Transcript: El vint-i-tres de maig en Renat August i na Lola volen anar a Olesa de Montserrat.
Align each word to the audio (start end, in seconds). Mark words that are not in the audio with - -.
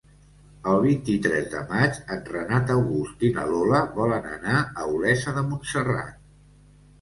El 0.69 0.79
vint-i-tres 0.83 1.43
de 1.51 1.59
maig 1.73 1.99
en 2.15 2.23
Renat 2.29 2.73
August 2.77 3.27
i 3.29 3.29
na 3.37 3.45
Lola 3.51 3.83
volen 3.99 4.27
anar 4.31 4.57
a 4.65 4.89
Olesa 4.95 5.35
de 5.37 5.45
Montserrat. 5.53 6.19